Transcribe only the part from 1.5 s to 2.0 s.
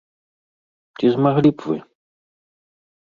б вы?